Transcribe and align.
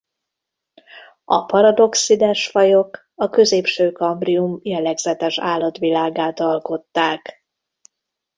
A 1.25 1.45
Paradoxides-fajok 1.45 3.09
a 3.15 3.29
középső 3.29 3.91
kambrium 3.91 4.59
jellegzetes 4.63 5.39
állatvilágát 5.39 6.39
alkották. 6.39 7.45